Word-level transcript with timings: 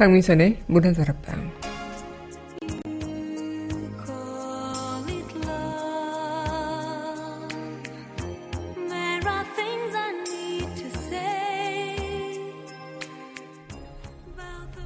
박민선의 0.00 0.62
문화다락방 0.66 1.52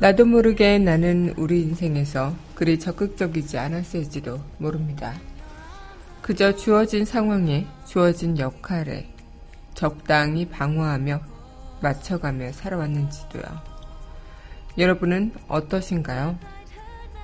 나도 0.01 0.25
모르게 0.25 0.79
나는 0.81 1.33
우리 1.37 1.63
인생에서 1.63 2.35
그리 2.57 2.81
적극적이지 2.81 3.57
않았을지도 3.57 4.41
모릅니다. 4.59 5.15
그저 6.23 6.57
주어진 6.57 7.05
상황에 7.05 7.69
주어진 7.87 8.37
역할에 8.37 9.07
적당히 9.75 10.49
방어하며 10.49 11.21
맞춰가며 11.81 12.51
살아왔는지도요. 12.51 13.74
여러분은 14.77 15.33
어떠신가요? 15.49 16.37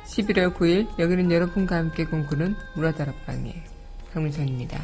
11월 0.05 0.55
9일 0.55 0.99
여기는 0.99 1.33
여러분과 1.33 1.77
함께 1.77 2.05
공부는 2.05 2.55
문화다락방의 2.77 3.55
강민선입니다. 4.13 4.81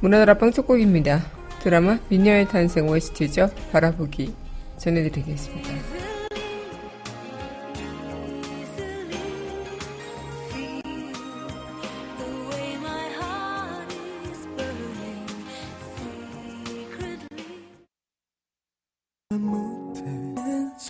문화다락방 0.00 0.52
첫 0.52 0.66
곡입니다. 0.66 1.24
드라마 1.60 1.98
미녀의 2.08 2.48
탄생 2.48 2.88
OST죠. 2.88 3.50
바라보기 3.72 4.34
전해드리겠습니다. 4.78 5.85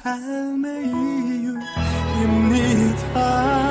삶의 0.06 0.86
이유입니다. 2.14 3.65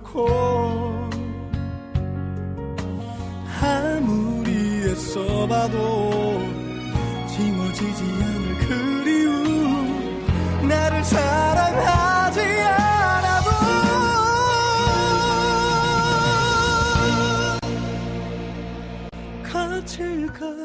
놓고 0.00 0.26
아무리 3.62 4.50
애써봐도 4.90 6.40
지워지지 7.28 8.04
않을 8.04 8.58
그리움. 8.66 10.68
나를 10.68 11.04
사랑하지 11.04 12.40
않아도 12.40 13.50
것 20.32 20.59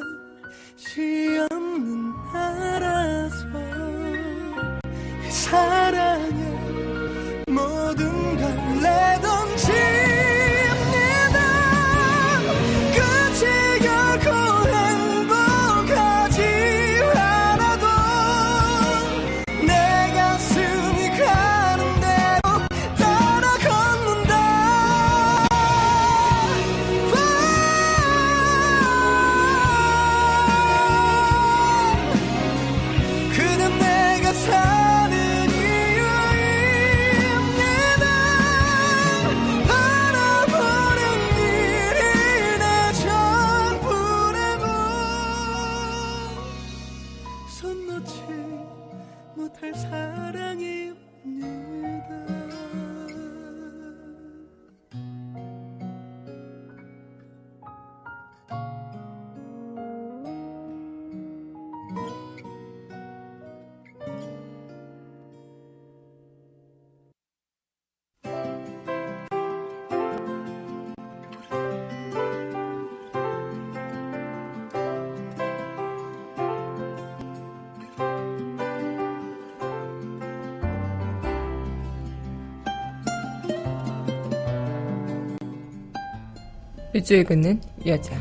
일주일 86.95 87.25
긋는 87.25 87.59
여자. 87.85 88.15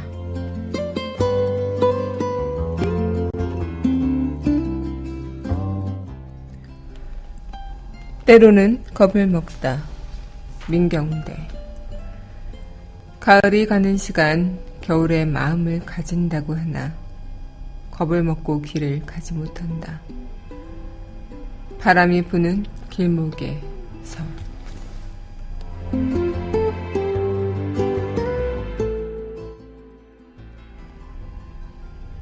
때로는 8.27 8.83
겁을 8.93 9.29
먹다. 9.29 9.81
민경대. 10.69 11.37
가을이 13.21 13.67
가는 13.67 13.97
시간, 13.97 14.59
겨울에 14.81 15.25
마음을 15.25 15.79
가진다고 15.87 16.57
하나, 16.57 16.93
겁을 17.93 18.25
먹고 18.25 18.61
길을 18.61 19.07
가지 19.07 19.35
못한다. 19.35 20.01
바람이 21.79 22.23
부는 22.23 22.67
길목에 22.91 23.74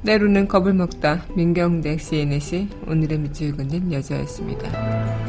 때로는 0.05 0.47
겁을 0.47 0.73
먹다 0.73 1.25
민경대 1.35 1.97
CNN이 1.97 2.69
오늘의 2.87 3.19
밑줄 3.19 3.55
긋는 3.55 3.91
여자였습니다. 3.93 5.23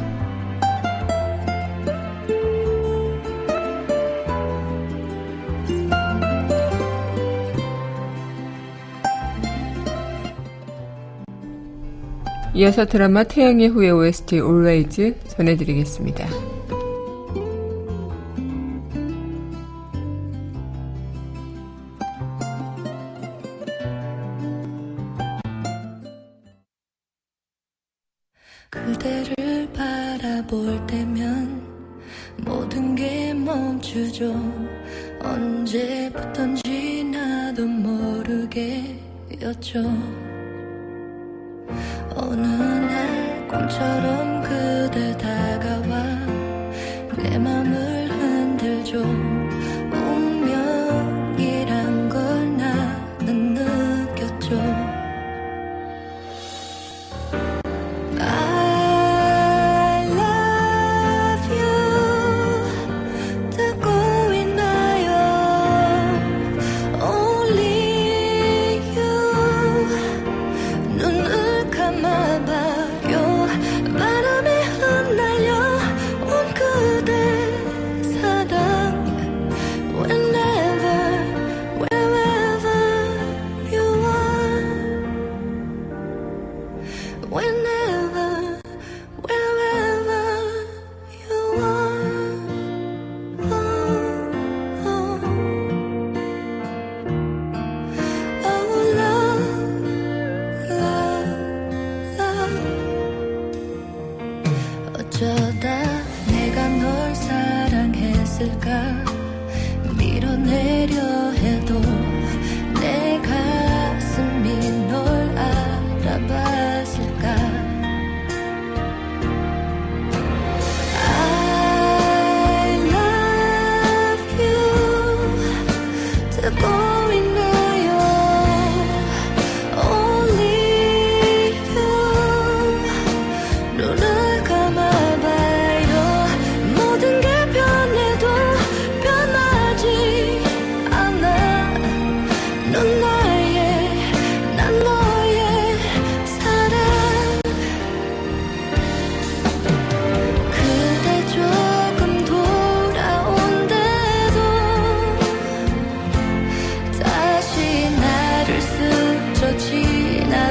이어서 12.53 12.85
드라마 12.85 13.23
태양의 13.23 13.67
후예 13.67 13.89
OST 13.89 14.37
Always 14.37 15.13
전해드리겠습니다. 15.27 16.54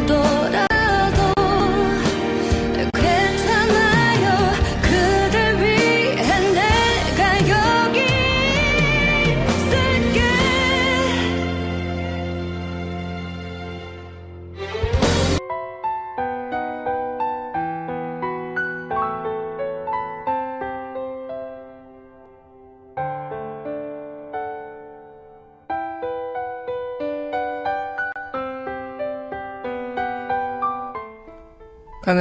지 0.02 0.33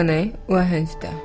강은하의 0.04 0.34
우아한 0.50 0.86
수다. 0.86 1.23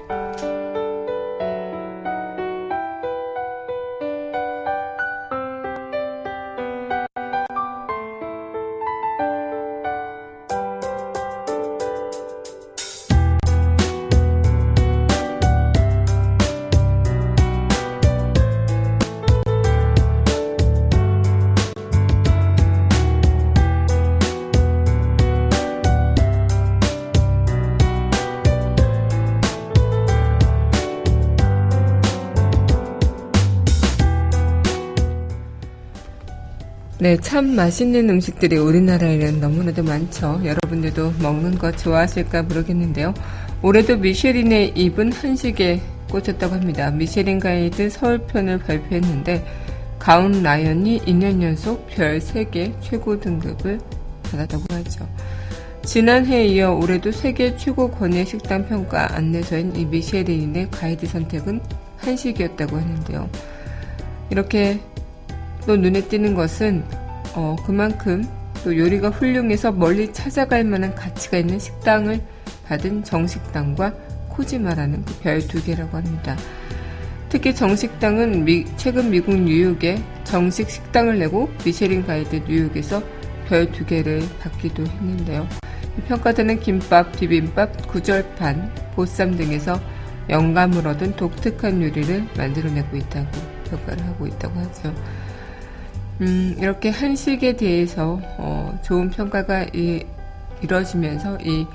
참 37.38 37.54
맛있는 37.54 38.10
음식들이 38.10 38.56
우리나라에는 38.56 39.38
너무나도 39.40 39.84
많죠. 39.84 40.40
여러분들도 40.44 41.12
먹는 41.22 41.56
거 41.56 41.70
좋아하실까 41.70 42.42
모르겠는데요. 42.42 43.14
올해도 43.62 43.98
미쉐린의 43.98 44.70
입은 44.74 45.12
한식에 45.12 45.80
꽂혔다고 46.10 46.56
합니다. 46.56 46.90
미쉐린 46.90 47.38
가이드 47.38 47.90
서울편을 47.90 48.58
발표했는데 48.58 49.46
가운 50.00 50.42
라이언이 50.42 51.02
2년 51.02 51.40
연속 51.40 51.86
별 51.86 52.18
3개 52.18 52.72
최고 52.80 53.20
등급을 53.20 53.78
받았다고 54.32 54.64
하죠. 54.72 55.08
지난해에 55.84 56.44
이어 56.46 56.72
올해도 56.72 57.12
세계 57.12 57.56
최고 57.56 57.88
권위 57.88 58.24
식당 58.24 58.66
평가 58.66 59.14
안내서인 59.14 59.76
이 59.76 59.84
미쉐린의 59.84 60.72
가이드 60.72 61.06
선택은 61.06 61.60
한식이었다고 61.98 62.76
하는데요. 62.78 63.30
이렇게 64.28 64.80
또 65.64 65.76
눈에 65.76 66.00
띄는 66.00 66.34
것은 66.34 66.82
어, 67.34 67.56
그만큼 67.64 68.24
또 68.64 68.76
요리가 68.76 69.10
훌륭해서 69.10 69.70
멀리 69.72 70.12
찾아갈 70.12 70.64
만한 70.64 70.94
가치가 70.94 71.38
있는 71.38 71.58
식당을 71.58 72.20
받은 72.66 73.04
정식당과 73.04 73.94
코지마라는 74.30 75.04
그 75.04 75.14
별 75.22 75.40
두 75.46 75.62
개라고 75.64 75.96
합니다. 75.96 76.36
특히 77.28 77.54
정식당은 77.54 78.44
미- 78.44 78.64
최근 78.76 79.10
미국 79.10 79.36
뉴욕에 79.38 80.02
정식 80.24 80.70
식당을 80.70 81.18
내고 81.18 81.48
미쉐린 81.64 82.06
가이드 82.06 82.42
뉴욕에서 82.48 83.02
별 83.48 83.70
두 83.72 83.84
개를 83.84 84.22
받기도 84.40 84.84
했는데요. 84.86 85.46
이 85.98 86.00
평가되는 86.02 86.60
김밥, 86.60 87.12
비빔밥, 87.12 87.86
구절판, 87.88 88.72
보쌈 88.94 89.36
등에서 89.36 89.80
영감을 90.30 90.86
얻은 90.86 91.16
독특한 91.16 91.82
요리를 91.82 92.26
만들어내고 92.36 92.96
있다고 92.96 93.26
평가를 93.70 94.04
하고 94.06 94.26
있다고 94.26 94.58
하죠. 94.60 94.94
음, 96.20 96.56
이렇게 96.58 96.90
한식에 96.90 97.56
대해서 97.56 98.20
어, 98.38 98.76
좋은 98.82 99.08
평가가 99.10 99.66
이, 99.72 100.04
이뤄지면서 100.62 101.38
이 101.42 101.66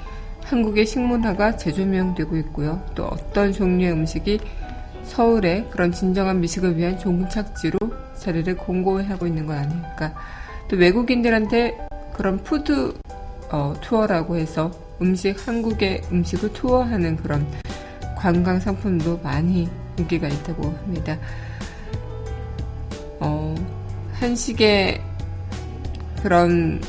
한국의 0.44 0.86
식문화가 0.86 1.56
재조명되고 1.56 2.36
있고요. 2.38 2.84
또 2.94 3.06
어떤 3.06 3.54
종류의 3.54 3.94
음식이 3.94 4.40
서울의 5.04 5.70
그런 5.70 5.92
진정한 5.92 6.42
미식을 6.42 6.78
위한 6.78 7.00
종착지로 7.00 7.78
자리를 8.18 8.56
공고히 8.58 9.06
하고 9.06 9.26
있는 9.28 9.46
건 9.46 9.58
아닐까. 9.58 10.14
또 10.68 10.76
외국인들한테 10.76 11.78
그런 12.14 12.44
푸드 12.44 12.94
어, 13.50 13.74
투어라고 13.82 14.36
해서 14.38 14.72
음식, 15.02 15.48
한국의 15.48 16.02
음식을 16.12 16.54
투어하는 16.54 17.18
그런 17.18 17.46
관광 18.16 18.60
상품도 18.60 19.20
많이 19.24 19.70
인기가 19.98 20.28
있다고 20.28 20.64
합니다. 20.64 21.18
어, 23.20 23.56
한식의 24.24 25.02
그런 26.22 26.82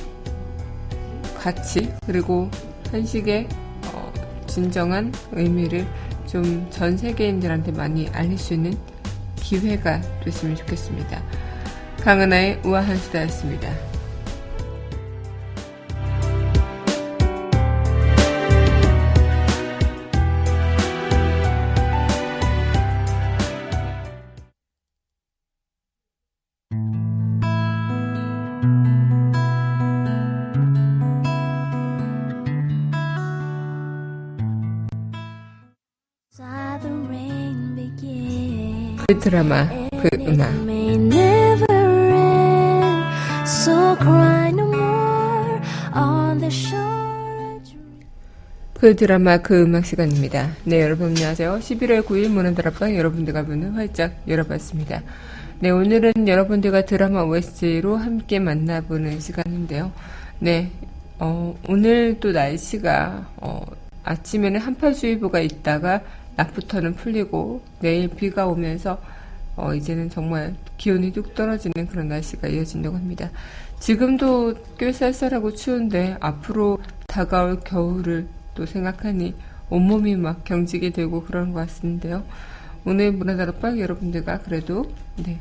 가치, 1.36 1.92
그리고 2.06 2.48
한식의 2.92 3.48
어, 3.92 4.12
진정한 4.46 5.12
의미를 5.32 5.84
좀 6.28 6.64
전 6.70 6.96
세계인들한테 6.96 7.72
많이 7.72 8.08
알릴 8.10 8.38
수 8.38 8.54
있는 8.54 8.78
기회가 9.34 10.00
됐으면 10.22 10.54
좋겠습니다. 10.54 11.20
강은하의 12.02 12.60
우아한 12.64 12.96
수다였습니다. 12.98 13.93
그 39.14 39.20
드라마, 39.20 39.68
그 39.68 40.08
음악. 40.26 40.50
그 48.74 48.96
드라마 48.96 49.38
그 49.38 49.62
음악 49.62 49.86
시간입니다. 49.86 50.50
네, 50.64 50.82
여러분 50.82 51.10
안녕하세요. 51.10 51.58
11월 51.60 52.02
9일 52.02 52.28
문화다락방 52.28 52.96
여러분들과 52.96 53.44
문을 53.44 53.76
활짝 53.76 54.14
열어봤습니다. 54.26 55.02
네, 55.60 55.70
오늘은 55.70 56.26
여러분들과 56.26 56.84
드라마 56.84 57.22
OST로 57.22 57.96
함께 57.96 58.40
만나보는 58.40 59.20
시간인데요. 59.20 59.92
네, 60.40 60.72
어, 61.20 61.56
오늘 61.68 62.18
또 62.18 62.32
날씨가, 62.32 63.28
어, 63.36 63.64
아침에는 64.02 64.60
한파주의보가 64.60 65.38
있다가 65.38 66.02
낮부터는 66.36 66.94
풀리고 66.94 67.62
내일 67.80 68.08
비가 68.08 68.46
오면서 68.46 69.00
어, 69.56 69.72
이제는 69.74 70.10
정말 70.10 70.54
기온이 70.76 71.12
뚝 71.12 71.34
떨어지는 71.34 71.86
그런 71.86 72.08
날씨가 72.08 72.48
이어진다고 72.48 72.96
합니다. 72.96 73.30
지금도 73.78 74.54
꽤 74.78 74.92
쌀쌀하고 74.92 75.54
추운데 75.54 76.16
앞으로 76.20 76.78
다가올 77.06 77.60
겨울을 77.60 78.26
또 78.54 78.66
생각하니 78.66 79.34
온몸이 79.70 80.16
막 80.16 80.44
경직이 80.44 80.90
되고 80.90 81.22
그런 81.22 81.52
것 81.52 81.60
같은데요. 81.60 82.24
오늘 82.84 83.12
문화다락방 83.12 83.78
여러분들과 83.78 84.40
그래도 84.40 84.84
네, 85.16 85.38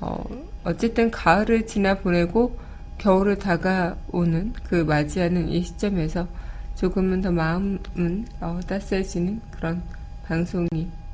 어, 0.00 0.24
어쨌든 0.64 1.10
가을을 1.10 1.66
지나 1.66 1.98
보내고 1.98 2.58
겨울을 2.98 3.38
다가오는 3.38 4.54
그 4.64 4.74
맞이하는 4.76 5.48
이 5.48 5.62
시점에서 5.62 6.26
조금은 6.74 7.20
더 7.20 7.30
마음은 7.30 8.26
어, 8.40 8.60
따스해지는 8.66 9.40
그런 9.50 9.82
방송이 10.30 10.68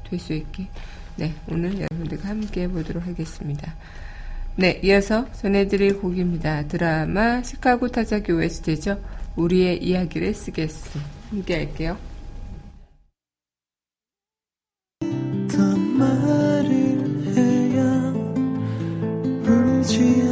될 0.05 0.21
수 0.21 0.35
있게 0.35 0.69
네 1.17 1.35
오늘 1.49 1.75
여러분들과 1.81 2.29
함께 2.29 2.63
해보도록 2.63 3.07
하겠습니다. 3.07 3.75
네 4.57 4.79
이어서 4.85 5.31
전해드릴 5.33 6.01
곡입니다. 6.01 6.69
드라마 6.69 7.43
시카고 7.43 7.89
타자기 7.89 8.33
OST죠. 8.33 9.03
우리의 9.37 9.83
이야기를 9.83 10.35
쓰겠소. 10.35 11.01
함께 11.31 11.57
할게요. 11.57 11.97
어떤 15.01 15.99
말을 15.99 17.35
해야 17.37 18.13
울지 19.49 20.26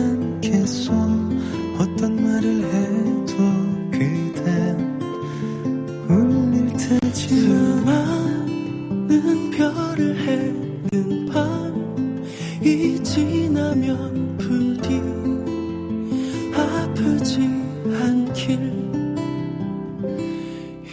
수많은 9.65 9.95
별을 9.95 10.19
해는 10.19 11.27
밤이 11.27 13.03
지나면 13.03 14.37
부디 14.37 15.01
아프지 16.55 17.41
않길. 18.03 18.75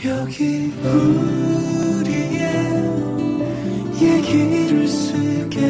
여기 0.06 0.72
우리의 0.84 2.40
얘기를 4.02 4.88
쓰겠 4.88 5.61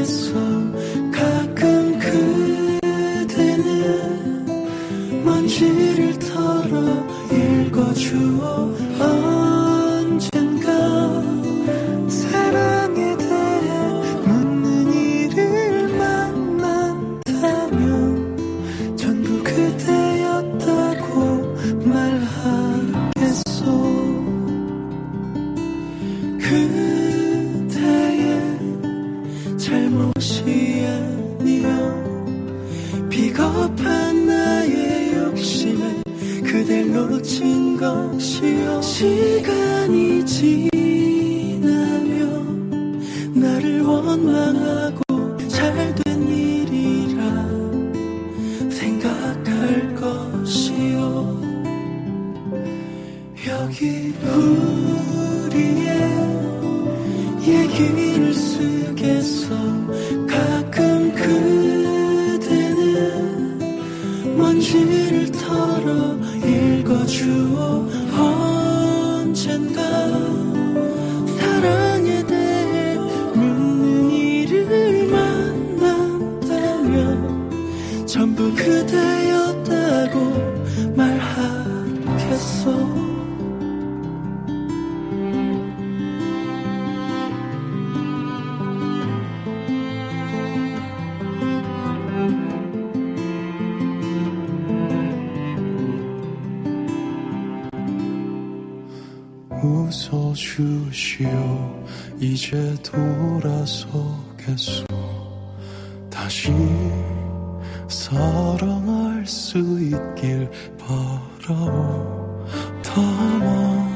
바라오 111.41 112.45
다만 112.83 113.89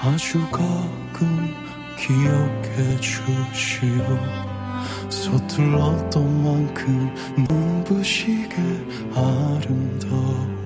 아주 0.00 0.38
가끔 0.50 1.54
기억해 1.98 3.00
주시오 3.00 4.18
서툴렀던 5.08 6.44
만큼 6.44 7.14
눈부시게 7.48 8.56
아름다웠던 9.14 10.58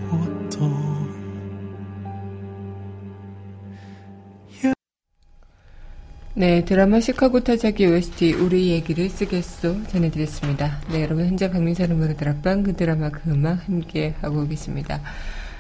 네, 6.35 6.65
드라마 6.65 6.99
시카고 6.99 7.41
타자기 7.41 7.87
OST 7.87 8.33
우리 8.35 8.71
얘기를 8.71 9.09
쓰겠소 9.09 9.87
전해드렸습니다. 9.87 10.81
네, 10.91 11.03
여러분 11.03 11.27
현재 11.27 11.51
박민선 11.51 11.91
음악의 11.93 12.17
드락방 12.17 12.63
그 12.65 12.75
드라마 12.75 13.11
그 13.11 13.31
음악 13.31 13.69
함께 13.69 14.15
하고 14.21 14.49
계십니다. 14.49 15.01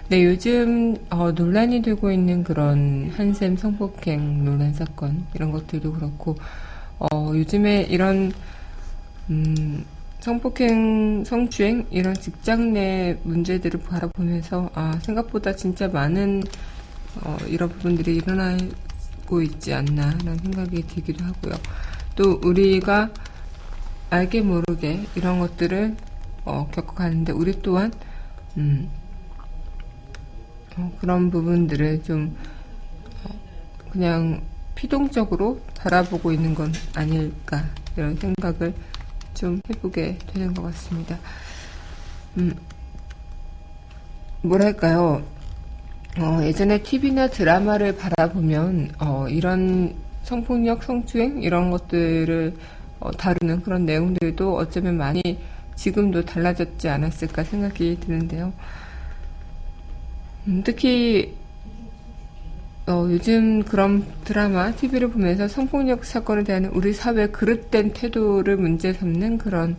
네, 0.09 0.25
요즘 0.25 0.97
어, 1.11 1.33
논란이 1.33 1.83
되고 1.83 2.11
있는 2.11 2.45
그런 2.45 3.11
한샘 3.17 3.57
성폭행 3.57 4.45
논란 4.45 4.75
사건 4.75 5.27
이런 5.35 5.51
것들도 5.53 5.93
그렇고 5.93 6.37
어, 6.99 7.33
요즘에 7.35 7.83
이런 7.89 8.33
음, 9.31 9.85
성폭행, 10.21 11.25
성추행 11.25 11.87
이런 11.91 12.15
직장 12.15 12.75
내 12.75 13.19
문제들을 13.23 13.81
바라보면서 13.81 14.71
아 14.75 14.99
생각보다 15.03 15.55
진짜 15.57 15.89
많은 15.89 16.43
어, 17.25 17.37
이런 17.49 17.69
부분들이 17.71 18.17
일어나 18.17 18.57
겪고 19.33 19.41
있지 19.41 19.73
않나라는 19.73 20.39
생각이 20.39 20.87
들기도 20.87 21.25
하고요. 21.25 21.55
또 22.15 22.39
우리가 22.45 23.09
알게 24.11 24.43
모르게 24.43 25.07
이런 25.15 25.39
것들을 25.39 25.97
어, 26.45 26.69
겪어가는데 26.71 27.33
우리 27.33 27.63
또한 27.63 27.91
음, 28.59 28.91
어, 28.93 29.02
그런 31.01 31.31
부분들을 31.31 32.03
좀 32.03 32.37
어, 33.25 33.31
그냥 33.91 34.43
피동적으로 34.75 35.61
바라보고 35.77 36.33
있는 36.33 36.55
건 36.55 36.73
아닐까 36.95 37.65
이런 37.97 38.17
생각을 38.17 38.75
좀 39.35 39.61
해보게 39.69 40.19
되는 40.33 40.55
것 40.55 40.63
같습니다. 40.63 41.19
음, 42.39 42.55
뭐랄까요? 44.43 45.23
어, 46.19 46.41
예전에 46.43 46.83
TV나 46.83 47.29
드라마를 47.29 47.97
바라보면 47.97 48.93
어, 48.99 49.27
이런 49.29 49.95
성폭력, 50.25 50.83
성추행 50.83 51.43
이런 51.43 51.71
것들을 51.71 52.55
어, 53.01 53.11
다루는 53.13 53.63
그런 53.63 53.87
내용들도 53.87 54.57
어쩌면 54.57 54.97
많이 54.97 55.23
지금도 55.75 56.25
달라졌지 56.25 56.89
않았을까 56.89 57.45
생각이 57.45 57.99
드는데요. 58.01 58.53
음, 60.47 60.63
특히 60.65 61.35
어, 62.89 63.07
요즘 63.09 63.63
그런 63.63 64.05
드라마, 64.25 64.73
TV를 64.73 65.11
보면서 65.11 65.47
성폭력 65.47 66.05
사건에 66.05 66.43
대한 66.43 66.65
우리 66.67 66.93
사회의 66.93 67.31
그릇된 67.31 67.93
태도를 67.93 68.57
문제 68.57 68.93
삼는 68.93 69.39
그런 69.39 69.77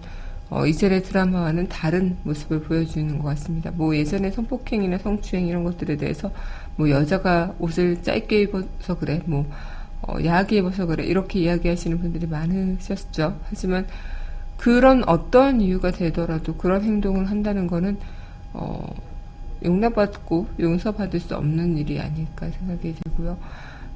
어, 0.50 0.66
이전의 0.66 1.04
드라마와는 1.04 1.68
다른 1.68 2.16
모습을 2.24 2.62
보여주는 2.62 3.18
것 3.18 3.28
같습니다. 3.30 3.72
뭐 3.72 3.96
예전에 3.96 4.32
성폭행이나 4.32 5.00
성추행 5.00 5.48
이런 5.48 5.64
것들에 5.64 5.98
대해서 5.98 6.32
뭐 6.78 6.90
여자가 6.90 7.54
옷을 7.60 8.02
짧게 8.02 8.42
입어서 8.44 8.98
그래, 8.98 9.22
뭐 9.26 9.46
어, 10.02 10.16
야하게 10.24 10.58
입어서 10.58 10.86
그래 10.86 11.04
이렇게 11.04 11.40
이야기하시는 11.40 12.00
분들이 12.00 12.26
많으셨죠. 12.28 13.38
하지만 13.50 13.86
그런 14.58 15.04
어떤 15.10 15.60
이유가 15.60 15.92
되더라도 15.92 16.56
그런 16.56 16.84
행동을 16.84 17.30
한다는 17.30 17.68
거는 17.68 17.98
어, 18.54 18.86
용납받고 19.64 20.48
용서받을 20.60 21.20
수 21.20 21.36
없는 21.36 21.78
일이 21.78 22.00
아닐까 22.00 22.50
생각이 22.50 22.96
들고요. 23.04 23.38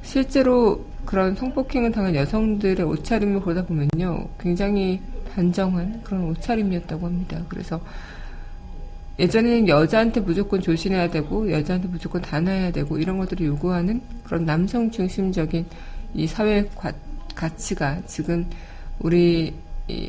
실제로 0.01 0.85
그런 1.05 1.35
성폭행을 1.35 1.91
당한 1.91 2.15
여성들의 2.15 2.85
옷차림을 2.85 3.41
보다 3.41 3.65
보면요. 3.65 4.27
굉장히 4.39 5.01
단정한 5.33 6.01
그런 6.03 6.23
옷차림이었다고 6.25 7.05
합니다. 7.05 7.41
그래서 7.49 7.79
예전에는 9.19 9.67
여자한테 9.67 10.21
무조건 10.21 10.61
조심해야 10.61 11.09
되고 11.09 11.51
여자한테 11.51 11.87
무조건 11.87 12.21
단아해야 12.21 12.71
되고 12.71 12.97
이런 12.97 13.17
것들을 13.17 13.45
요구하는 13.45 14.01
그런 14.23 14.45
남성 14.45 14.91
중심적인 14.91 15.65
이 16.13 16.27
사회 16.27 16.65
가, 16.75 16.91
가치가 17.35 17.99
지금 18.05 18.45
우리 18.99 19.53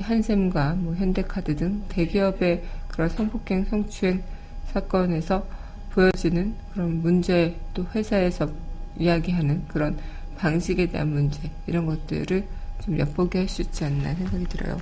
한샘과 0.00 0.74
뭐 0.74 0.94
현대카드 0.94 1.56
등 1.56 1.82
대기업의 1.88 2.62
그런 2.88 3.08
성폭행, 3.08 3.64
성추행 3.64 4.22
사건에서 4.72 5.46
보여지는 5.90 6.54
그런 6.72 7.02
문제 7.02 7.56
또 7.74 7.84
회사에서 7.94 8.48
이야기하는 8.96 9.64
그런 9.68 9.96
방식에 10.36 10.86
대한 10.86 11.08
문제 11.08 11.50
이런 11.66 11.86
것들을 11.86 12.44
좀 12.84 12.98
엿보게 12.98 13.40
할 13.40 13.48
수 13.48 13.62
있지 13.62 13.84
않나 13.84 14.14
생각이 14.14 14.44
들어요. 14.46 14.78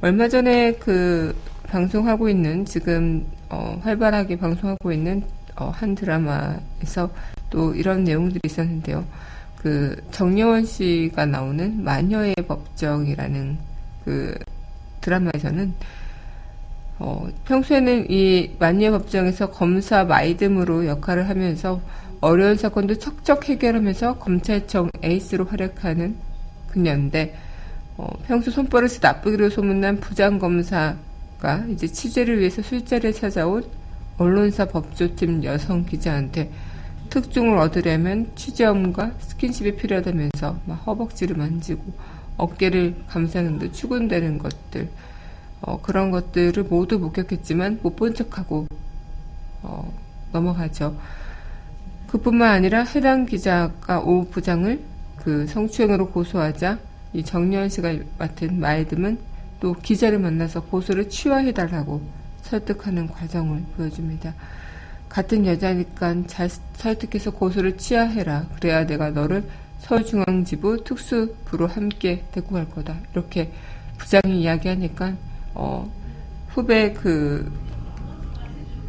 얼마 0.00 0.28
전에 0.28 0.72
그 0.74 1.34
방송하고 1.64 2.28
있는 2.28 2.64
지금 2.64 3.26
어, 3.48 3.78
활발하게 3.82 4.36
방송하고 4.36 4.92
있는 4.92 5.22
어, 5.56 5.70
한 5.70 5.94
드라마에서 5.94 7.10
또 7.50 7.74
이런 7.74 8.04
내용들이 8.04 8.40
있었는데요. 8.44 9.04
그 9.56 9.96
정여원 10.12 10.64
씨가 10.64 11.26
나오는 11.26 11.82
마녀의 11.82 12.36
법정이라는 12.46 13.58
그 14.04 14.34
드라마에서는 15.00 15.74
어, 16.98 17.28
평소에는 17.44 18.10
이 18.10 18.50
마녀의 18.58 18.90
법정에서 18.90 19.50
검사 19.50 20.04
마이듬으로 20.04 20.86
역할을 20.86 21.28
하면서 21.28 21.80
어려운 22.20 22.56
사건도 22.56 22.98
척척 22.98 23.48
해결하면서 23.48 24.18
검찰청 24.18 24.90
에이스로 25.02 25.44
활약하는 25.44 26.16
그녀인데 26.68 27.36
어, 27.96 28.08
평소 28.26 28.50
손버릇이 28.50 28.94
나쁘기로 29.00 29.50
소문난 29.50 30.00
부장검사가 30.00 31.66
이제 31.70 31.86
취재를 31.86 32.40
위해서 32.40 32.62
술자리에 32.62 33.12
찾아온 33.12 33.64
언론사 34.18 34.66
법조팀 34.66 35.44
여성 35.44 35.84
기자한테 35.84 36.50
특종을 37.10 37.56
얻으려면 37.58 38.30
취재업과 38.34 39.12
스킨십이 39.18 39.76
필요하다면서 39.76 40.58
막 40.66 40.74
허벅지를 40.86 41.36
만지고 41.36 41.82
어깨를 42.36 42.96
감싸는 43.08 43.58
듯 43.58 43.72
추근되는 43.72 44.38
것들 44.38 44.88
어, 45.60 45.80
그런 45.80 46.10
것들을 46.10 46.64
모두 46.64 46.98
목격했지만 46.98 47.80
못 47.82 47.96
본 47.96 48.14
척하고 48.14 48.66
어, 49.62 49.92
넘어가죠. 50.32 50.96
그뿐만 52.08 52.50
아니라 52.52 52.84
해당 52.84 53.26
기자가 53.26 54.00
오 54.00 54.24
부장을 54.28 54.80
그 55.16 55.46
성추행으로 55.46 56.10
고소하자 56.10 56.78
이 57.12 57.22
정년 57.24 57.68
씨가 57.68 57.94
맡은 58.18 58.60
마이듬은 58.60 59.18
또 59.60 59.74
기자를 59.74 60.18
만나서 60.18 60.62
고소를 60.64 61.08
취하해달라고 61.08 62.00
설득하는 62.42 63.08
과정을 63.08 63.62
보여줍니다. 63.76 64.34
같은 65.08 65.46
여자니까 65.46 66.26
잘 66.26 66.48
설득해서 66.74 67.32
고소를 67.32 67.76
취하해라. 67.76 68.46
그래야 68.54 68.86
내가 68.86 69.10
너를 69.10 69.44
서울중앙지부 69.80 70.84
특수부로 70.84 71.66
함께 71.66 72.24
데리고 72.32 72.54
갈 72.54 72.70
거다. 72.70 72.96
이렇게 73.12 73.50
부장이 73.96 74.42
이야기하니까 74.42 75.14
어, 75.58 75.90
후배 76.48 76.92
그 76.92 77.52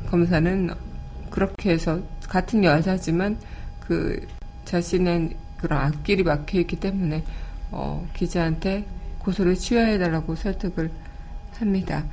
검사는 0.09 0.69
그렇게 1.29 1.71
해서 1.71 1.99
같은 2.21 2.63
여자지만 2.63 3.37
그 3.79 4.25
자신의 4.65 5.35
그런 5.57 5.81
앞길이 5.81 6.23
막혀 6.23 6.59
있기 6.59 6.77
때문에 6.77 7.23
어, 7.71 8.07
기자한테 8.13 8.85
고소를 9.17 9.55
취하해달라고 9.55 10.35
설득을 10.35 10.91
합니다. 11.57 12.05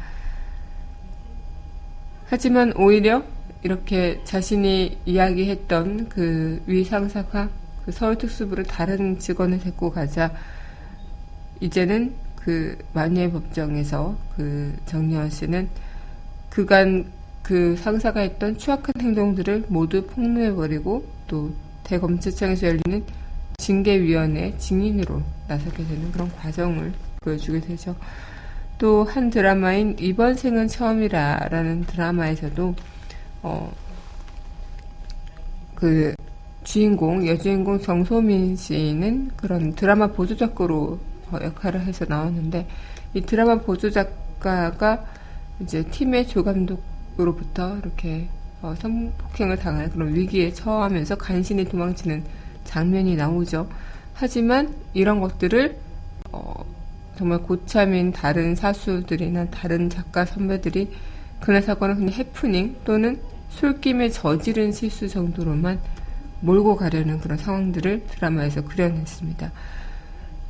하지만 2.29 2.73
오히려 2.77 3.23
이렇게 3.63 4.21
자신이 4.25 4.99
이야기했던 5.05 6.09
그 6.09 6.63
위상사가 6.67 7.49
그 7.85 7.93
서울특수부를 7.93 8.65
다른 8.65 9.19
직원을 9.19 9.61
데리고 9.61 9.91
가자 9.91 10.33
이제는 11.61 12.26
그 12.47 12.79
만유의 12.93 13.33
법정에서 13.33 14.17
그 14.37 14.73
정리원 14.87 15.29
씨는 15.29 15.69
그간 16.49 17.05
그 17.43 17.75
상사가 17.77 18.21
했던 18.21 18.57
추악한 18.57 18.93
행동들을 19.01 19.65
모두 19.67 20.07
폭로해버리고 20.07 21.05
또 21.27 21.53
대검찰청에서 21.83 22.69
열리는 22.69 23.05
징계위원회 23.59 24.57
증인으로 24.59 25.23
나서게 25.49 25.85
되는 25.85 26.13
그런 26.13 26.31
과정을 26.37 26.93
보여주게 27.21 27.61
되죠. 27.63 27.97
또 28.79 29.03
한 29.03 29.29
드라마인 29.29 29.97
이번 29.99 30.37
생은 30.37 30.69
처음이라 30.69 31.49
라는 31.51 31.83
드라마에서도 31.85 32.75
어, 33.43 33.73
그 35.75 36.15
주인공 36.63 37.27
여주인공 37.27 37.81
정소민 37.81 38.55
씨는 38.55 39.33
그런 39.37 39.73
드라마 39.75 40.07
보조 40.07 40.37
작가로 40.37 40.77
어, 40.93 41.16
역할을 41.33 41.81
해서 41.83 42.05
나왔는데 42.09 42.67
이 43.15 43.21
드라마 43.23 43.57
보조 43.57 43.91
작가가 43.91 45.05
이제 45.61 45.83
팀의 45.85 46.29
조감독으로부터 46.29 47.79
이렇게 47.79 48.29
어, 48.63 48.75
성폭행을 48.79 49.59
당할 49.59 49.91
그런 49.91 50.15
위기에 50.15 50.53
처하면서 50.53 51.17
간신히 51.17 51.65
도망치는 51.65 52.25
장면이 52.65 53.17
나오죠. 53.17 53.69
하지만 54.15 54.75
이런 54.95 55.21
것들을 55.21 55.77
어, 56.33 56.65
정말 57.17 57.39
고참인 57.39 58.13
다른 58.13 58.55
사수들이나 58.55 59.47
다른 59.47 59.89
작가 59.89 60.25
선배들이 60.25 60.91
그날 61.41 61.63
사건을 61.63 61.97
그냥 61.97 62.13
해프닝 62.13 62.77
또는 62.85 63.21
술김에 63.51 64.11
저지른 64.11 64.73
실수 64.73 65.09
정도로만 65.09 65.81
몰고 66.41 66.77
가려는 66.77 67.19
그런 67.19 67.39
상황들을 67.39 68.05
드라마에서 68.09 68.63
그려냈습니다. 68.65 69.53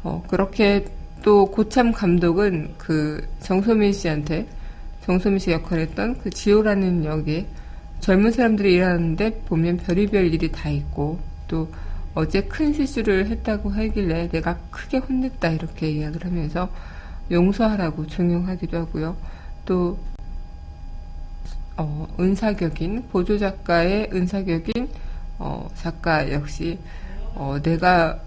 어, 0.06 0.22
그렇게 0.28 0.84
또 1.24 1.46
고참 1.46 1.90
감독은 1.90 2.74
그 2.78 3.28
정소민 3.40 3.92
씨한테 3.92 4.46
정소민 5.04 5.40
씨 5.40 5.50
역할을 5.50 5.82
했던 5.82 6.16
그 6.18 6.30
지호라는 6.30 7.04
역에 7.04 7.44
젊은 7.98 8.30
사람들이 8.30 8.74
일하는데 8.74 9.42
보면 9.46 9.78
별의별 9.78 10.32
일이 10.32 10.52
다 10.52 10.70
있고 10.70 11.18
또 11.48 11.68
어제 12.14 12.40
큰 12.42 12.72
실수를 12.72 13.26
했다고 13.26 13.70
하길래 13.70 14.28
내가 14.28 14.56
크게 14.70 14.98
혼냈다 14.98 15.48
이렇게 15.50 15.90
이야기를 15.90 16.30
하면서 16.30 16.70
용서하라고 17.28 18.06
종용하기도 18.06 18.78
하고요. 18.78 19.16
또 19.64 19.98
어, 21.76 22.06
은사격인 22.20 23.08
보조 23.10 23.36
작가의 23.38 24.10
은사격인 24.12 24.88
어, 25.40 25.68
작가 25.74 26.30
역시 26.30 26.78
어, 27.34 27.58
내가 27.60 28.20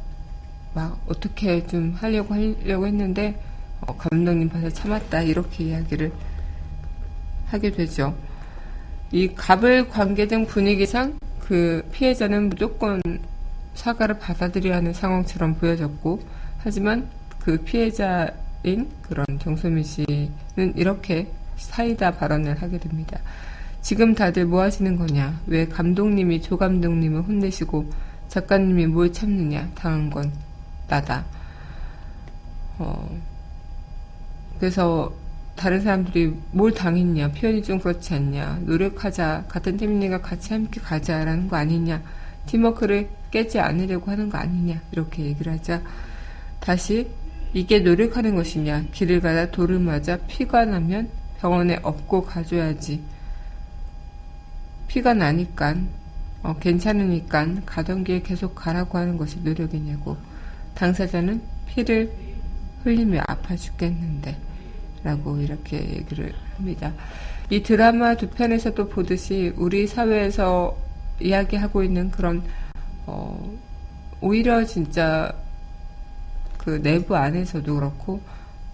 막 0.73 1.01
어떻게 1.07 1.65
좀 1.65 1.93
하려고 1.97 2.33
하려고 2.33 2.87
했는데 2.87 3.41
어, 3.81 3.95
감독님 3.95 4.49
봐서 4.49 4.69
참았다 4.69 5.21
이렇게 5.23 5.65
이야기를 5.65 6.11
하게 7.47 7.71
되죠. 7.71 8.15
이 9.11 9.33
갑을 9.33 9.89
관계된 9.89 10.45
분위기상 10.45 11.17
그 11.39 11.87
피해자는 11.91 12.49
무조건 12.49 13.01
사과를 13.73 14.19
받아들여야 14.19 14.77
하는 14.77 14.93
상황처럼 14.93 15.55
보여졌고 15.55 16.21
하지만 16.59 17.09
그 17.39 17.57
피해자인 17.57 18.89
그런 19.01 19.25
정소민 19.39 19.83
씨는 19.83 20.73
이렇게 20.75 21.31
사이다 21.55 22.11
발언을 22.11 22.61
하게 22.61 22.77
됩니다. 22.77 23.19
지금 23.81 24.13
다들 24.13 24.45
뭐 24.45 24.61
하시는 24.61 24.95
거냐? 24.95 25.39
왜 25.47 25.65
감독님이 25.67 26.41
조 26.41 26.57
감독님을 26.57 27.21
혼내시고 27.21 27.89
작가님이 28.27 28.87
뭘 28.87 29.11
참느냐? 29.11 29.69
당한 29.73 30.09
건 30.09 30.31
나다. 30.89 31.25
어, 32.79 33.09
그래서 34.59 35.13
다른 35.55 35.81
사람들이 35.81 36.33
뭘 36.51 36.73
당했냐? 36.73 37.31
표현이 37.31 37.63
좀 37.63 37.79
그렇지 37.79 38.13
않냐? 38.13 38.59
노력하자. 38.61 39.45
같은 39.47 39.77
팀이니까 39.77 40.21
같이 40.21 40.53
함께 40.53 40.79
가자라는 40.79 41.47
거 41.47 41.57
아니냐? 41.57 42.01
팀워크를 42.45 43.09
깨지 43.31 43.59
않으려고 43.59 44.09
하는 44.09 44.29
거 44.29 44.37
아니냐? 44.37 44.81
이렇게 44.91 45.23
얘기를 45.23 45.51
하자. 45.53 45.81
다시 46.59 47.09
이게 47.53 47.79
노력하는 47.79 48.35
것이냐? 48.35 48.85
길을 48.91 49.21
가다 49.21 49.51
돌을 49.51 49.79
맞아 49.79 50.17
피가 50.27 50.65
나면 50.65 51.09
병원에 51.39 51.79
업고 51.83 52.23
가줘야지. 52.23 53.01
피가 54.87 55.13
나니까 55.13 55.75
어, 56.41 56.55
괜찮으니까 56.57 57.47
가던 57.65 58.05
길 58.05 58.23
계속 58.23 58.55
가라고 58.55 58.97
하는 58.97 59.17
것이 59.17 59.39
노력이냐고. 59.41 60.17
당사자는 60.75 61.41
피를 61.67 62.11
흘리며 62.83 63.21
아파 63.27 63.55
죽겠는데 63.55 64.35
라고 65.03 65.37
이렇게 65.39 65.77
얘기를 65.77 66.33
합니다. 66.55 66.93
이 67.49 67.63
드라마 67.63 68.15
두 68.15 68.29
편에서도 68.29 68.89
보듯이 68.89 69.53
우리 69.55 69.87
사회에서 69.87 70.77
이야기하고 71.19 71.83
있는 71.83 72.11
그런 72.11 72.43
어, 73.05 73.51
오히려 74.21 74.63
진짜 74.65 75.33
그 76.57 76.81
내부 76.81 77.15
안에서도 77.15 77.73
그렇고 77.73 78.21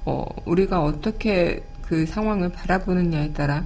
어, 0.03 0.25
우리가 0.45 0.83
어떻게 0.83 1.63
그 1.81 2.05
상황을 2.05 2.49
바라보느냐에 2.49 3.31
따라 3.33 3.63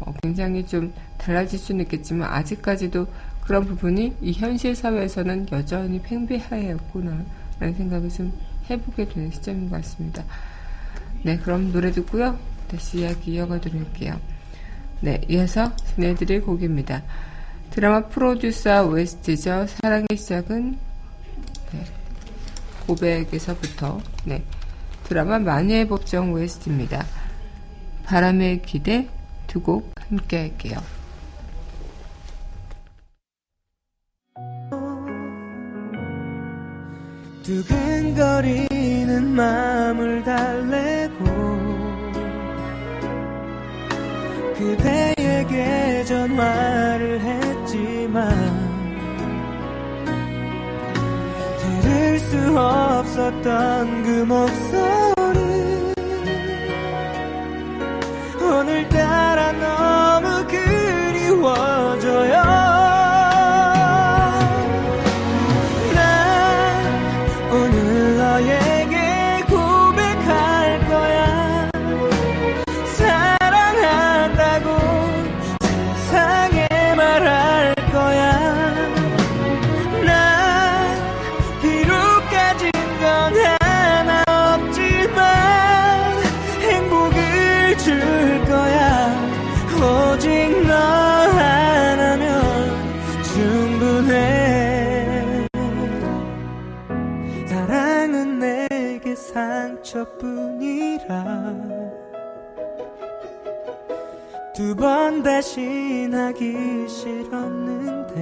어, 0.00 0.12
굉장히 0.22 0.66
좀 0.66 0.92
달라질 1.18 1.58
수는 1.58 1.84
있겠지만 1.84 2.30
아직까지도 2.30 3.06
그런 3.40 3.64
부분이 3.64 4.16
이 4.20 4.32
현실 4.32 4.74
사회에서는 4.74 5.48
여전히 5.52 6.00
팽배하였구나 6.00 7.24
라는 7.60 7.74
생각을 7.74 8.08
좀 8.10 8.32
해보게 8.68 9.08
되는 9.08 9.30
시점인 9.30 9.70
것 9.70 9.76
같습니다. 9.76 10.24
네, 11.22 11.36
그럼 11.38 11.72
노래 11.72 11.90
듣고요. 11.92 12.38
다시 12.68 13.00
이야기 13.00 13.32
이어가도록 13.34 13.78
할게요. 13.80 14.18
네, 15.00 15.20
이어서 15.28 15.74
전해드릴 15.76 16.42
곡입니다. 16.42 17.02
드라마 17.70 18.06
프로듀서 18.06 18.86
웨스트죠. 18.86 19.66
사랑의 19.68 20.06
시작은 20.16 20.78
네, 21.72 21.84
고백에서부터 22.86 24.00
네, 24.24 24.42
드라마 25.04 25.38
마녀의 25.38 25.88
법정 25.88 26.32
웨스트입니다. 26.32 27.04
바람의 28.04 28.62
기대 28.62 29.08
두 29.46 29.60
곡 29.60 29.92
함께 30.08 30.38
할게요. 30.38 30.78
두근거리는 37.44 39.28
마음을 39.34 40.24
달래고 40.24 41.24
그대에게 44.56 46.04
전화를 46.06 47.20
했지만 47.20 48.30
들을 51.82 52.18
수 52.18 52.58
없었던 52.58 54.02
그 54.04 54.24
목소리 54.24 55.13
하기 106.24 106.88
싫었는데 106.88 108.14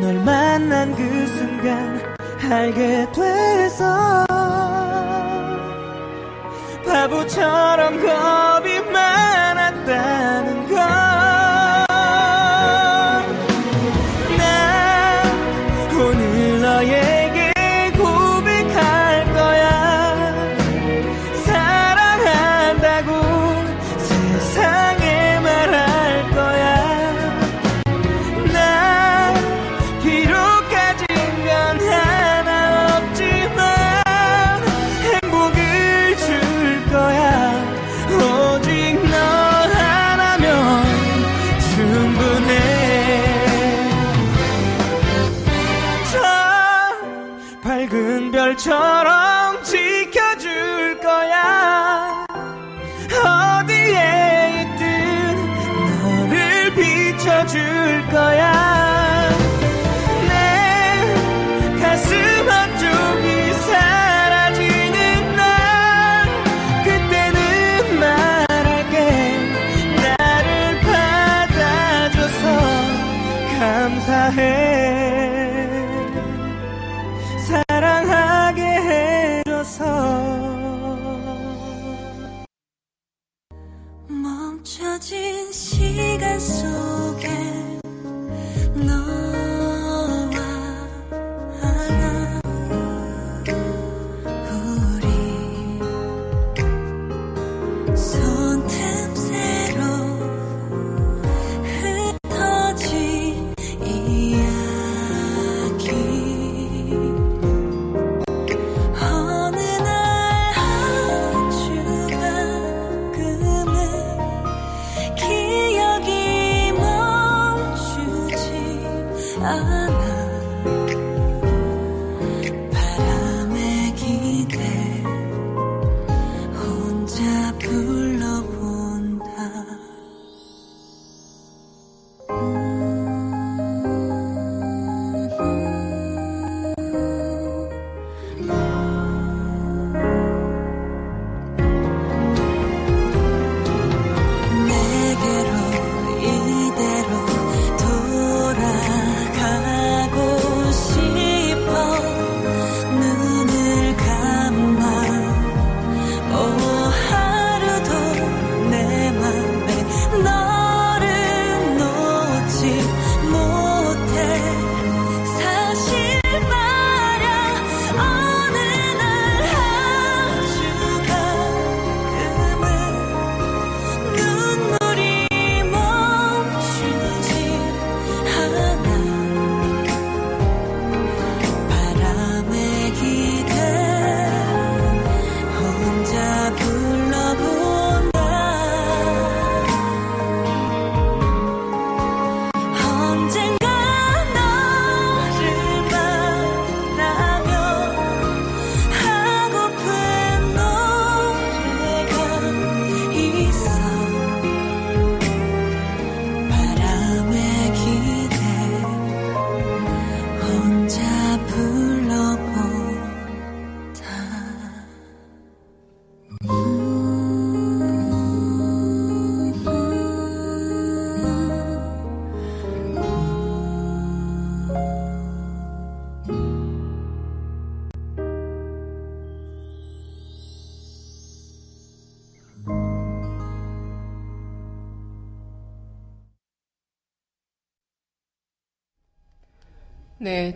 널 0.00 0.14
만난 0.24 0.94
그 0.96 1.26
순간 1.28 2.00
알게 2.50 3.06
돼서 3.12 4.26
바보처럼 6.84 8.00
겁 8.02 8.45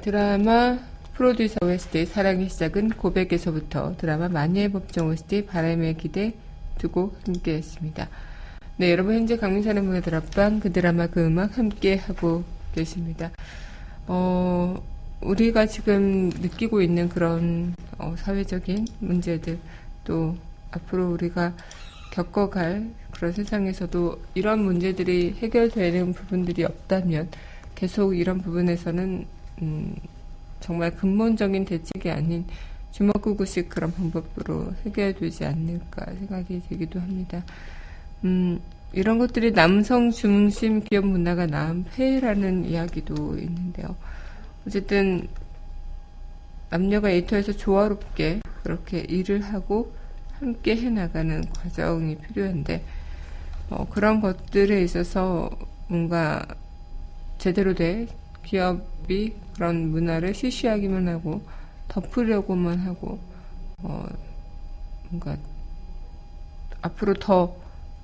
드라마 0.00 0.78
프로듀서 1.12 1.56
OST 1.62 2.06
사랑의 2.06 2.48
시작은 2.48 2.90
고백에서부터 2.90 3.96
드라마 3.98 4.28
마녀의 4.28 4.72
법정 4.72 5.08
OST 5.08 5.44
바람의 5.44 5.98
기대 5.98 6.32
두고 6.78 7.14
함께 7.26 7.56
했습니다. 7.56 8.08
네, 8.78 8.90
여러분 8.90 9.14
현재 9.14 9.36
강민선의 9.36 9.82
문화 9.82 10.00
드랍방 10.00 10.60
그 10.60 10.72
드라마 10.72 11.06
그 11.06 11.26
음악 11.26 11.58
함께 11.58 11.96
하고 11.96 12.44
계십니다. 12.74 13.30
어, 14.06 14.82
우리가 15.20 15.66
지금 15.66 16.30
느끼고 16.30 16.80
있는 16.80 17.10
그런 17.10 17.74
어, 17.98 18.14
사회적인 18.16 18.86
문제들 19.00 19.58
또 20.04 20.34
앞으로 20.70 21.10
우리가 21.10 21.52
겪어갈 22.10 22.88
그런 23.10 23.32
세상에서도 23.32 24.18
이런 24.34 24.64
문제들이 24.64 25.34
해결되는 25.40 26.14
부분들이 26.14 26.64
없다면 26.64 27.28
계속 27.74 28.16
이런 28.16 28.40
부분에서는 28.40 29.39
음, 29.62 29.94
정말 30.60 30.94
근본적인 30.96 31.64
대책이 31.64 32.10
아닌 32.10 32.44
주먹구구식 32.92 33.68
그런 33.68 33.92
방법으로 33.92 34.74
해결되지 34.84 35.44
않을까 35.44 36.06
생각이 36.06 36.62
들기도 36.68 37.00
합니다. 37.00 37.42
음, 38.24 38.60
이런 38.92 39.18
것들이 39.18 39.52
남성 39.52 40.10
중심 40.10 40.82
기업 40.82 41.06
문화가 41.06 41.46
낳은 41.46 41.84
폐해라는 41.84 42.64
이야기도 42.64 43.38
있는데요. 43.38 43.94
어쨌든 44.66 45.28
남녀가 46.70 47.10
에이터에서 47.10 47.52
조화롭게 47.52 48.40
그렇게 48.62 49.00
일을 49.00 49.42
하고 49.42 49.92
함께 50.32 50.76
해나가는 50.76 51.44
과정이 51.52 52.16
필요한데 52.16 52.82
어, 53.70 53.86
그런 53.88 54.20
것들에 54.20 54.82
있어서 54.82 55.50
뭔가 55.88 56.44
제대로 57.38 57.74
된 57.74 58.08
기업이 58.44 59.34
그런 59.60 59.90
문화를 59.90 60.32
시시하기만 60.32 61.06
하고 61.06 61.42
덮으려고만 61.88 62.78
하고 62.78 63.18
어 63.82 64.08
뭔가 65.10 65.36
앞으로 66.80 67.12
더 67.12 67.54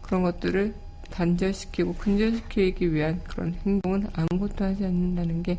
그런 0.03 0.23
것들을 0.23 0.75
단절시키고 1.11 1.95
근절시키기 1.95 2.92
위한 2.92 3.23
그런 3.25 3.55
행동은 3.64 4.07
아무것도 4.12 4.66
하지 4.66 4.85
않는다는 4.85 5.42
게 5.42 5.59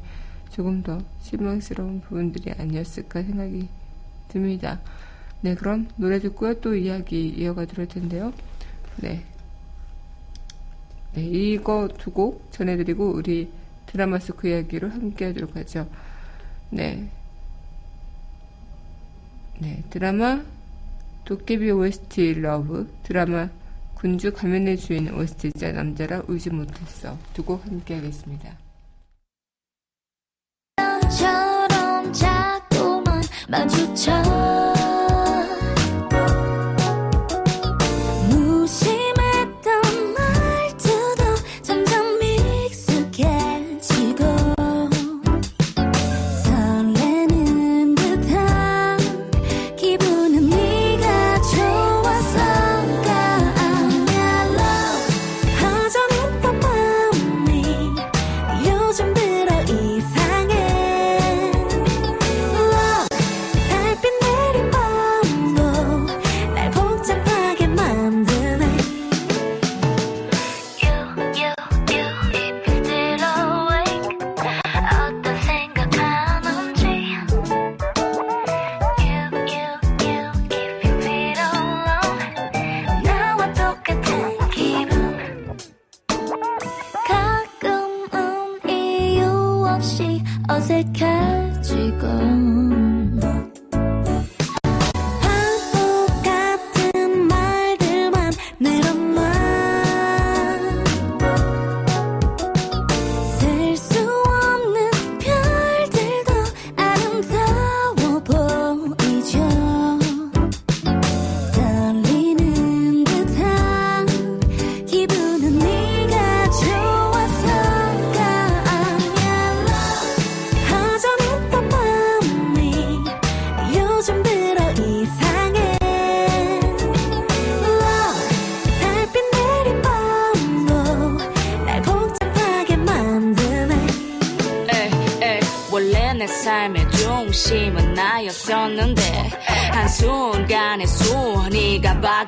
조금 0.52 0.84
더 0.84 1.02
실망스러운 1.24 2.02
부분들이 2.02 2.52
아니었을까 2.52 3.24
생각이 3.24 3.68
듭니다. 4.28 4.80
네, 5.42 5.56
그럼 5.56 5.88
노래 5.96 6.20
듣고요. 6.20 6.62
또 6.62 6.76
이야기 6.76 7.28
이어가 7.30 7.66
드릴 7.66 7.88
텐데요. 7.88 8.32
네. 8.98 9.24
네, 11.16 11.24
이거 11.24 11.90
두 11.98 12.14
곡 12.14 12.40
전해드리고 12.52 13.14
우리 13.14 13.50
드라마 13.88 14.20
속 14.20 14.38
그 14.38 14.50
이야기로 14.50 14.90
함께 14.90 15.26
하도록 15.26 15.56
하죠. 15.56 15.90
네. 16.70 17.10
네, 19.60 19.84
드라마 19.90 20.44
도깨비 21.26 21.72
OST 21.72 22.36
Love 22.36 22.88
드라마 23.04 23.50
군주 23.96 24.32
가면의 24.34 24.78
주인 24.78 25.12
OST 25.14 25.72
남자라 25.72 26.22
울지 26.28 26.52
못했어 26.52 27.18
두 27.34 27.43
곡 27.43 27.58
함께 27.66 27.96
하겠습니다. 27.96 28.56
마주쳐 33.50 34.67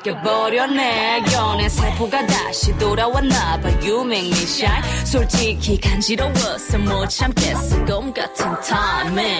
바뀌어버렸네. 0.09 1.23
연애 1.33 1.69
세포가 1.69 2.25
다시 2.25 2.75
돌아왔나 2.77 3.59
봐. 3.61 3.69
You 3.81 4.01
make 4.01 4.31
me 4.31 4.43
shine 4.43 5.05
솔직히 5.05 5.79
간지러워서 5.79 6.77
못 6.79 7.07
참겠어. 7.09 7.85
꿈 7.85 8.13
같은 8.13 8.45
타이밍 8.61 9.39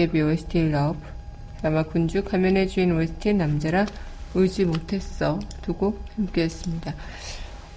도깨비 0.00 0.22
OST 0.22 0.70
Love 0.70 0.98
드라마 1.58 1.82
군주 1.82 2.24
가면의 2.24 2.68
주인 2.68 2.92
OST 2.92 3.34
남자라 3.34 3.84
울지 4.32 4.64
못했어 4.64 5.38
두 5.60 5.77
곡 5.77 6.02
함께 6.16 6.44
했습니다. 6.44 6.94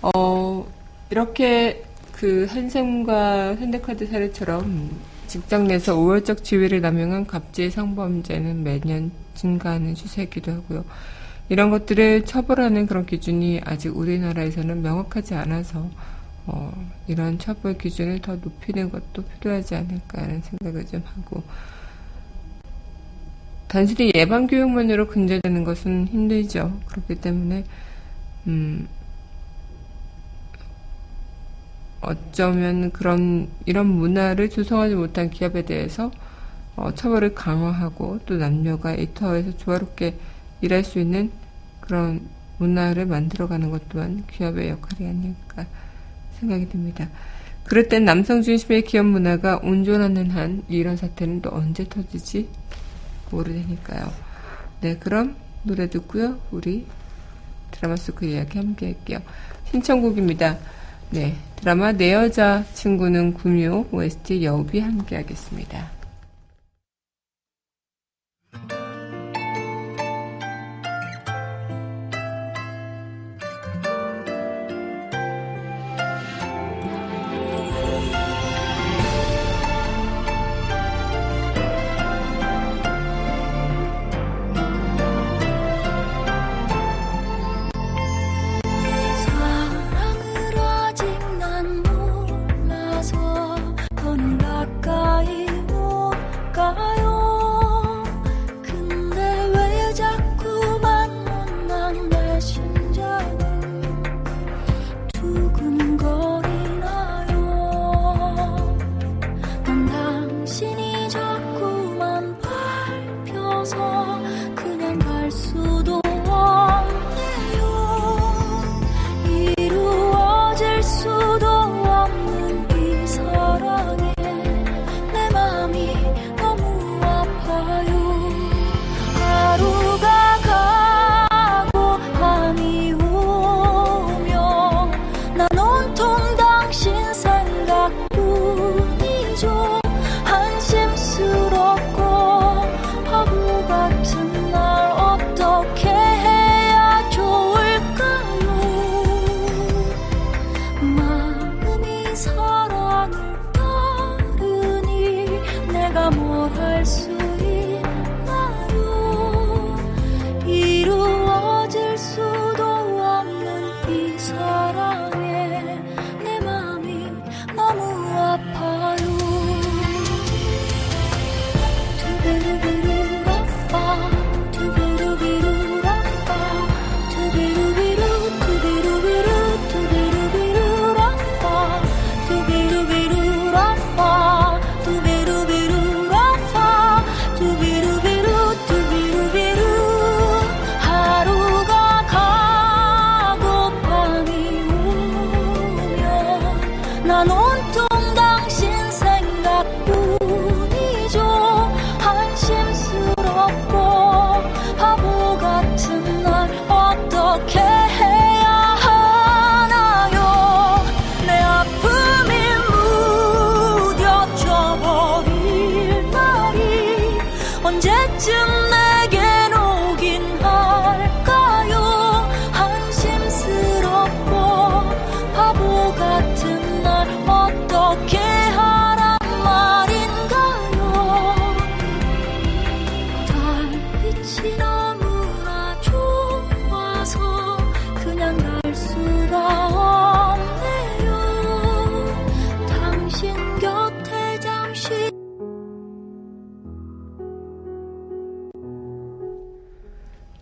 어 0.01 0.65
이렇게 1.09 1.83
그 2.13 2.45
한샘과 2.49 3.55
현대카드 3.55 4.07
사례처럼 4.07 4.91
직장 5.27 5.67
내에서 5.67 5.97
우월적 5.97 6.45
지위를 6.45 6.79
남용한 6.79 7.27
갑질 7.27 7.71
성범죄는 7.71 8.63
매년 8.63 9.11
증가하는 9.35 9.95
추세이기도 9.95 10.51
하고요. 10.53 10.85
이런 11.49 11.71
것들을 11.71 12.23
처벌하는 12.25 12.85
그런 12.85 13.05
기준이 13.05 13.59
아직 13.65 13.97
우리나라에서는 13.97 14.81
명확하지 14.81 15.33
않아서 15.35 15.89
어, 16.45 16.71
이런 17.07 17.37
처벌 17.37 17.77
기준을 17.77 18.19
더 18.19 18.35
높이는 18.35 18.89
것도 18.89 19.23
필요하지 19.23 19.75
않을까라는 19.75 20.41
생각을 20.41 20.85
좀 20.85 21.03
하고 21.05 21.43
단순히 23.73 24.11
예방 24.13 24.45
교육만으로 24.45 25.07
근절되는 25.07 25.63
것은 25.63 26.07
힘들죠. 26.07 26.79
그렇기 26.85 27.15
때문에 27.15 27.63
음, 28.45 28.87
어쩌면 31.99 32.91
그런 32.91 33.47
이런 33.65 33.87
문화를 33.87 34.51
조성하지 34.51 34.93
못한 34.93 35.31
기업에 35.31 35.63
대해서 35.63 36.11
어, 36.75 36.93
처벌을 36.93 37.33
강화하고 37.33 38.19
또 38.27 38.35
남녀가 38.35 38.93
일터에서 38.93 39.57
조화롭게 39.57 40.19
일할 40.61 40.83
수 40.83 40.99
있는 40.99 41.31
그런 41.79 42.21
문화를 42.59 43.07
만들어가는 43.07 43.71
것 43.71 43.89
또한 43.89 44.23
기업의 44.31 44.69
역할이 44.69 45.09
아닐까 45.09 45.65
생각이 46.39 46.69
듭니다. 46.69 47.09
그럴 47.63 47.87
땐 47.87 48.05
남성 48.05 48.43
중심의 48.43 48.83
기업 48.83 49.07
문화가 49.07 49.59
온전하는 49.63 50.29
한 50.29 50.61
이런 50.67 50.95
사태는 50.95 51.41
또 51.41 51.49
언제 51.51 51.89
터지지 51.89 52.49
모르니까요. 53.33 54.11
네, 54.81 54.97
그럼 54.97 55.35
노래 55.63 55.89
듣고요. 55.89 56.37
우리 56.51 56.85
드라마 57.71 57.95
속그 57.95 58.25
이야기 58.25 58.57
함께 58.57 58.87
할게요. 58.87 59.19
신청곡입니다. 59.71 60.57
네, 61.11 61.35
드라마 61.55 61.91
내 61.91 62.13
여자 62.13 62.63
친구는 62.73 63.33
구묘 63.33 63.87
OST 63.91 64.43
여우비 64.43 64.79
함께 64.79 65.15
하겠습니다. 65.15 65.92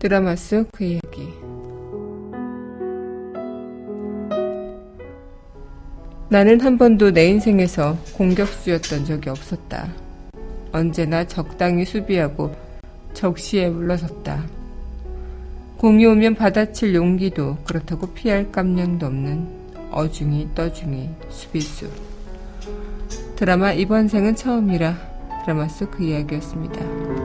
드라마 0.02 0.34
속 0.34 0.68
그 0.72 0.82
이야기. 0.82 1.32
나는 6.28 6.60
한 6.60 6.76
번도 6.76 7.12
내 7.12 7.28
인생에서 7.28 7.96
공격수였던 8.16 9.04
적이 9.04 9.30
없었다. 9.30 9.86
언제나 10.72 11.24
적당히 11.24 11.84
수비하고 11.84 12.52
적시에 13.14 13.70
물러섰다. 13.70 14.42
공이 15.78 16.04
오면 16.04 16.34
받아칠 16.34 16.96
용기도 16.96 17.56
그렇다고 17.62 18.08
피할 18.08 18.50
깜냥도 18.50 19.06
없는 19.06 19.46
어중이 19.92 20.48
떠중이 20.56 21.10
수비수. 21.28 21.88
드라마 23.36 23.72
이번 23.72 24.08
생은 24.08 24.34
처음이라 24.34 24.96
드라마 25.44 25.68
속 25.68 25.92
그 25.92 26.02
이야기였습니다. 26.02 27.21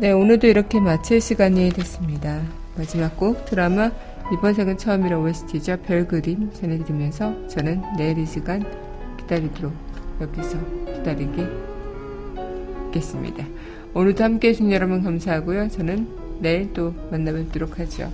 네, 0.00 0.12
오늘도 0.12 0.46
이렇게 0.46 0.78
마칠 0.80 1.20
시간이 1.20 1.68
됐습니다. 1.74 2.40
마지막 2.74 3.18
곡 3.18 3.44
드라마 3.44 3.92
이번 4.32 4.54
생은 4.54 4.78
처음이라 4.78 5.18
OST죠. 5.18 5.76
별 5.82 6.08
그림 6.08 6.50
전해드리면서 6.54 7.48
저는 7.48 7.82
내일 7.98 8.16
이 8.16 8.24
시간 8.24 8.64
기다리도록 9.18 9.74
여기서 10.22 10.56
기다리겠습니다. 10.94 13.44
오늘도 13.92 14.24
함께 14.24 14.48
해주신 14.48 14.72
여러분 14.72 15.02
감사하고요. 15.02 15.68
저는 15.68 16.08
내일 16.40 16.72
또 16.72 16.94
만나 17.10 17.30
뵙도록 17.32 17.78
하죠. 17.78 18.10